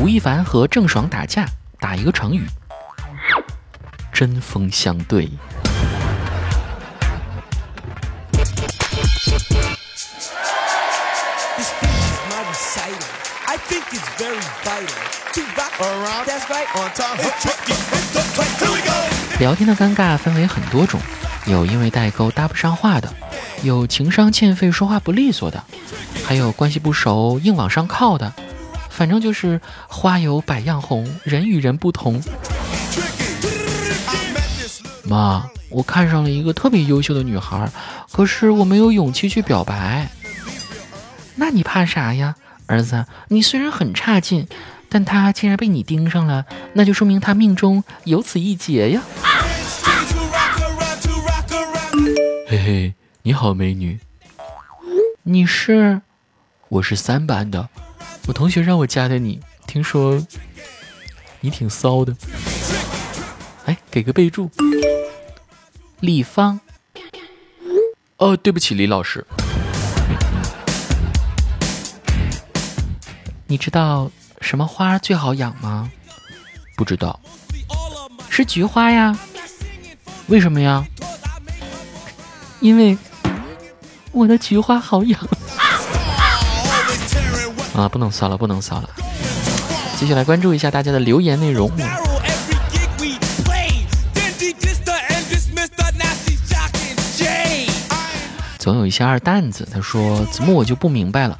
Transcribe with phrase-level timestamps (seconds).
[0.00, 1.44] 吴亦凡和郑爽打架，
[1.80, 2.46] 打一个成语，
[4.12, 5.28] 针锋相对。
[19.40, 21.00] 聊天的尴尬分为很多种，
[21.46, 23.12] 有因为代沟搭不上话的，
[23.64, 25.64] 有情商欠费说话不利索的，
[26.24, 28.32] 还有关系不熟硬往上靠的。
[28.98, 32.20] 反正就是花有百样红，人与人不同。
[35.04, 37.70] 妈，我看上了一个特别优秀的女孩，
[38.10, 40.10] 可是我没有勇气去表白。
[41.36, 42.34] 那你怕啥呀，
[42.66, 43.06] 儿子？
[43.28, 44.48] 你虽然很差劲，
[44.88, 49.02] 但她竟然被你盯上了，那就说明她命中有此一劫呀。
[52.48, 54.00] 嘿嘿，你好，美女。
[55.22, 56.00] 你是？
[56.68, 57.68] 我是三班的。
[58.28, 60.22] 我同学让我加的你，听说
[61.40, 62.14] 你挺骚的。
[63.64, 64.50] 哎，给个备注，
[66.00, 66.60] 李芳。
[68.18, 69.26] 哦，对不起，李老师。
[73.46, 74.10] 你知道
[74.42, 75.90] 什么花最好养吗？
[76.76, 77.18] 不知道。
[78.28, 79.18] 是菊花呀。
[80.26, 80.86] 为什么呀？
[82.60, 82.98] 因为
[84.12, 85.18] 我的菊花好养。
[87.78, 88.90] 啊，不能骚了，不能骚了！
[89.96, 91.70] 继续来关注一下大家的留言内容。
[98.58, 101.38] 总有一些二蛋子，他说：“怎么，我就不明白了，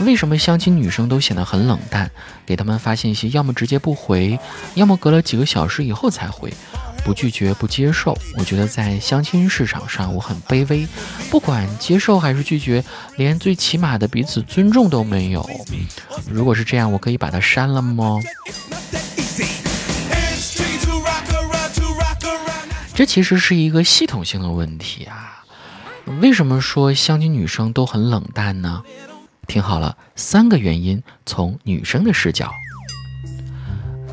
[0.00, 2.10] 为什么相亲女生都显得很冷淡？
[2.46, 4.38] 给他们发信息，要么直接不回，
[4.74, 6.52] 要么隔了几个小时以后才回。”
[7.04, 8.16] 不拒绝，不接受。
[8.36, 10.86] 我觉得在相亲市场上，我很卑微。
[11.30, 12.84] 不管接受还是拒绝，
[13.16, 15.48] 连最起码的彼此尊重都没有。
[16.30, 18.18] 如果是这样，我可以把它删了吗？
[22.94, 25.42] 这其实是一个系统性的问题啊！
[26.20, 28.82] 为什么说相亲女生都很冷淡呢？
[29.46, 32.52] 听好了，三个原因，从女生的视角。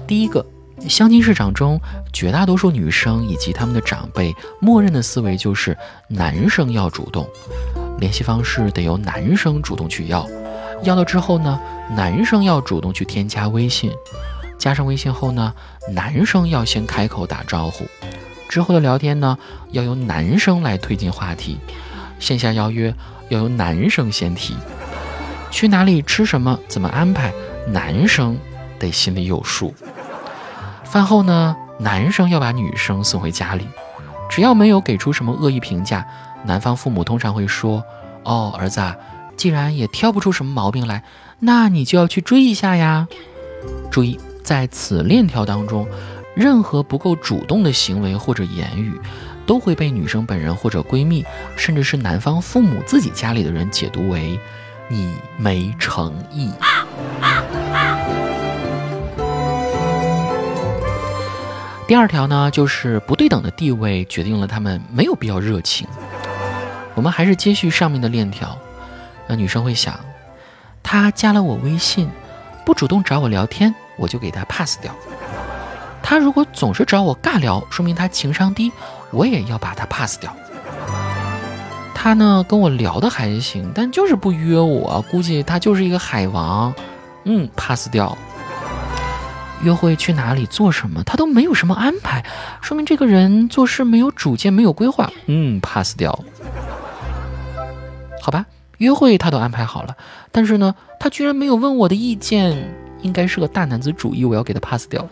[0.08, 0.46] 第一个。
[0.88, 1.82] 相亲市场中，
[2.14, 5.76] 绝大多数女生以及他们的长辈，默认的思维就是
[6.08, 7.28] 男生要主动，
[8.00, 10.26] 联系方式得由男生主动去要，
[10.84, 11.60] 要了之后呢，
[11.96, 13.92] 男生要主动去添加微信，
[14.58, 15.54] 加上微信后呢，
[15.92, 17.86] 男生要先开口打招呼，
[18.48, 19.38] 之后的聊天呢，
[19.72, 21.58] 要由男生来推进话题，
[22.20, 22.94] 线下邀约
[23.30, 24.56] 要由男生先提，
[25.50, 27.34] 去哪里吃什么怎么安排，
[27.68, 28.38] 男生
[28.80, 29.74] 得心里有数。
[30.88, 33.68] 饭后呢，男生要把女生送回家里，
[34.30, 36.06] 只要没有给出什么恶意评价，
[36.46, 37.84] 男方父母通常会说
[38.24, 38.96] ：“哦，儿子，啊，
[39.36, 41.04] 既然也挑不出什么毛病来，
[41.40, 43.08] 那你就要去追一下呀。”
[43.92, 45.88] 注意，在此链条当中，
[46.36, 49.00] 任何不够主动的行为或者言语，
[49.46, 51.26] 都会被女生本人或者闺蜜，
[51.58, 54.40] 甚至是男方父母自己家里的人解读为
[54.88, 56.50] 你没诚意。
[61.88, 65.88] 第二条呢，就是不对等的地位决定了他们没有必要热情。
[66.96, 68.58] 我们还是接续上面的链条，
[69.26, 69.98] 那女生会想，
[70.84, 72.10] 他加了我微信，
[72.66, 74.94] 不主动找我聊天，我就给他 pass 掉。
[76.04, 78.70] 他如果总是找我尬聊，说明他情商低，
[79.12, 80.36] 我也要把他 pass 掉。
[81.94, 86.74] 他呢跟我聊的还行，但就是不约我，估计他就是一个海王，
[87.24, 88.18] 嗯，pass 掉。
[89.64, 92.24] 约会去哪里做什么，他都没有什么安排，
[92.62, 95.12] 说明这个人做事没有主见，没有规划。
[95.26, 96.24] 嗯，pass 掉。
[98.22, 98.46] 好吧，
[98.78, 99.96] 约会他都安排好了，
[100.32, 105.08] 但是呢，他居然没有问我的意见，应该是个大男子主义，我要给他 pass 掉。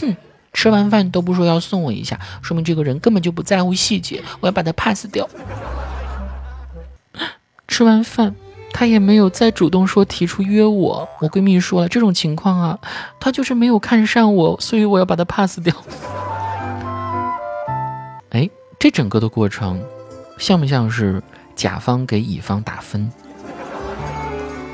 [0.00, 0.16] 哼，
[0.52, 5.28] 吃完饭都不说要送我一下，说明这个人根本就不在乎细节，我要把他 pass 掉。
[7.66, 8.34] 吃完饭。
[8.78, 12.78] 他也没有再主动说提出约我，我闺蜜说了这种情况啊，
[13.18, 15.74] 他就是没有看上我，所以我要把他 pass 掉。
[18.28, 19.82] 哎，这整个的过程，
[20.36, 21.22] 像不像是
[21.54, 23.10] 甲方给乙方打分，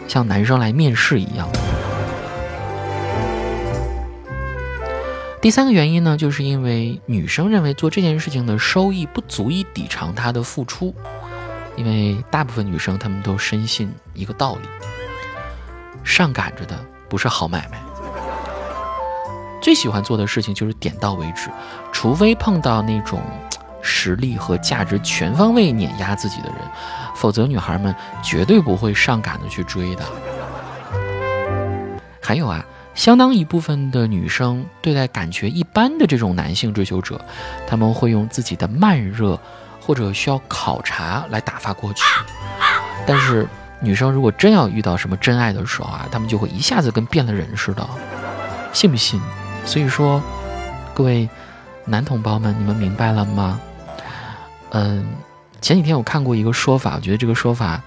[0.09, 1.49] 像男生来面试一样？
[5.41, 10.93] 第三个原因呢，就是因为女生认为做这件事情的收益不足以抵偿她的付出。
[11.82, 14.69] 因为大部分女生她们都深信一个道理：
[16.05, 17.82] 上赶着的不是好买卖。
[19.61, 21.50] 最喜欢做的事情就是点到为止，
[21.90, 23.20] 除非碰到那种
[23.81, 26.58] 实力和价值全方位碾压自己的人，
[27.17, 27.93] 否则女孩们
[28.23, 30.05] 绝对不会上赶着去追的。
[32.20, 32.64] 还有啊，
[32.94, 37.20] 相当一部分的女生对待感觉一般的这种男性追求者，
[37.67, 39.37] 他们会用自己的慢热
[39.82, 42.02] 或者需要考察来打发过去。
[43.06, 43.49] 但是
[43.81, 47.84] 女生如果真要遇到什么真爱的时候啊，他们就会一下子跟变了人似的，
[48.73, 49.20] 信不信？
[49.67, 50.23] 所以说，
[50.94, 51.29] 各位
[51.84, 53.61] 男同胞们，你们明白了吗？
[54.70, 55.12] 嗯，
[55.61, 57.82] 前几天我看过一个说法，我觉得这个说法，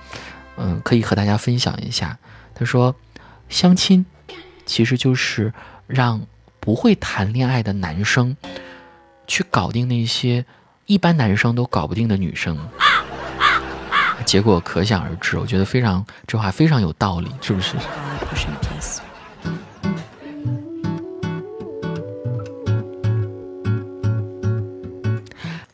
[0.57, 2.17] 嗯，可以和大家分享一下。
[2.53, 2.93] 他说，
[3.47, 4.05] 相亲。
[4.67, 5.53] 其实就是
[5.85, 6.25] 让
[6.59, 8.35] 不会谈恋爱的男生
[9.27, 10.43] 去搞定那些
[10.87, 12.55] 一般男生都搞不定的女生，
[14.23, 15.35] 结果可想而知。
[15.35, 17.75] 我觉得非常这话非常有道理，是不是？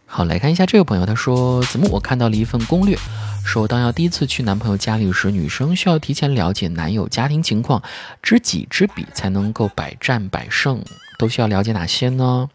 [0.06, 2.98] 好，来看一下这位朋友，他说：“怎么我看到了一份攻略？”
[3.44, 7.84] 说，当要第一次去男朋友家里时，女生需要提前了解男友家庭情况，
[8.22, 10.81] 知己知彼才能够百战百胜。
[11.18, 12.50] 都需要了解哪些呢？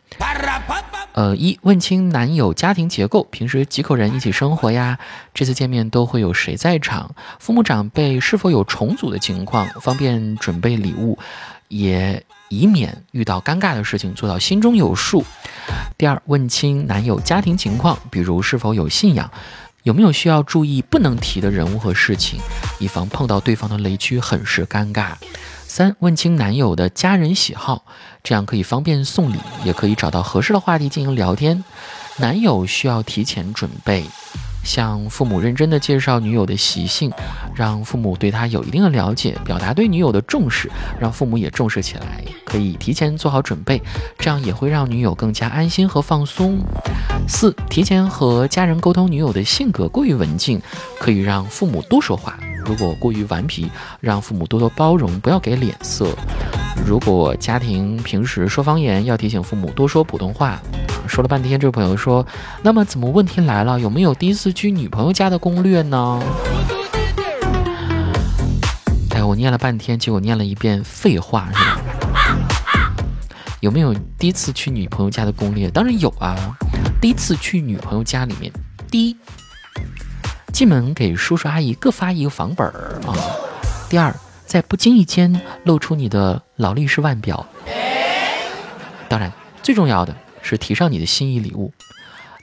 [1.16, 4.98] 呃，一问清男友家庭结构，平时几口人一起生活呀？
[5.32, 7.14] 这次见面都会有谁在场？
[7.38, 11.18] 父母长辈是否有重组的情况，方便准备礼物，
[11.68, 15.24] 也以免遇到尴尬的事情，做到心中有数。
[15.96, 19.30] 第二，问清男友家庭情况，比如是否有信仰。
[19.86, 22.40] 有没有需要注意不能提的人物和事情，
[22.80, 25.12] 以防碰到对方的雷区，很是尴尬。
[25.68, 27.84] 三，问清男友的家人喜好，
[28.24, 31.62] 这样可以方便送礼，也可以找到合适的话题进行聊天。
[32.16, 34.04] 男友需要提前准备。
[34.66, 37.10] 向父母认真的介绍女友的习性，
[37.54, 40.68] 让父母对她有一定的了解，表达对女友的重视，
[41.00, 43.80] 让父母也重视起来，可以提前做好准备，
[44.18, 46.58] 这样也会让女友更加安心和放松。
[47.28, 50.60] 四，提前和家人沟通女友的性格过于文静，
[50.98, 52.32] 可以让父母多说话；
[52.64, 53.70] 如果过于顽皮，
[54.00, 56.08] 让父母多多包容，不要给脸色。
[56.86, 60.62] 如果家庭平时说方言，要提醒父母多说普通话。
[61.08, 62.24] 说了半天，这位朋友说
[62.62, 63.80] ：“那么怎么问题来了？
[63.80, 66.22] 有没有第一次去女朋友家的攻略呢？”
[69.10, 71.80] 哎，我念了半天，结果念了一遍废话，是吧？
[73.58, 75.68] 有没有第一次去女朋友家的攻略？
[75.68, 76.36] 当然有啊！
[77.00, 78.52] 第一次去女朋友家里面，
[78.88, 79.16] 第一，
[80.52, 83.12] 进门给叔叔阿姨各发一个房本儿啊；
[83.88, 87.46] 第二，在不经意间露出你的劳力士腕表；
[89.08, 89.32] 当然，
[89.62, 90.14] 最重要的。
[90.48, 91.72] 是提上你的心意礼物，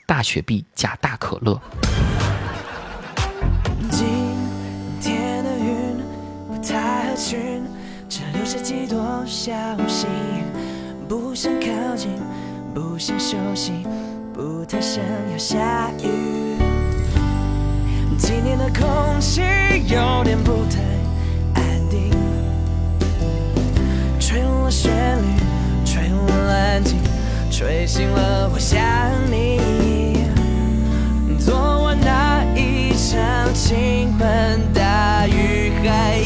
[0.06, 1.57] 大雪碧加大可乐。
[3.89, 4.06] 今
[5.00, 5.98] 天的云
[6.50, 7.63] 不太合群，
[8.10, 9.54] 只留下几朵小
[9.88, 10.10] 星，
[11.07, 12.12] 不想靠近，
[12.75, 13.71] 不想休息，
[14.33, 15.01] 不太想
[15.31, 16.57] 要下雨。
[18.18, 19.39] 今天的空气
[19.88, 20.81] 有点不太
[21.56, 22.12] 安定，
[27.51, 28.79] 吹醒了我想
[29.29, 30.25] 你，
[31.37, 36.17] 昨晚那一场倾盆大雨，还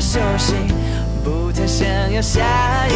[0.00, 0.54] 熟悉，
[1.22, 2.40] 不太想要下
[2.88, 2.92] 雨。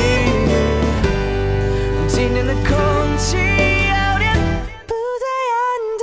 [2.09, 2.75] 今天的空
[3.19, 4.35] 气有点
[4.87, 5.63] 不太安
[6.01, 6.03] 定，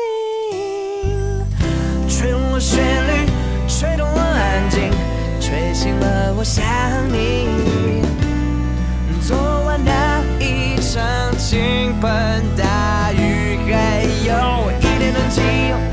[2.07, 3.09] 吹动了旋律，
[3.67, 4.89] 吹动了安静，
[5.41, 6.63] 吹醒了我想
[7.11, 7.47] 你。
[9.21, 15.90] 昨晚那一场倾盆大雨，还有一点冷静，一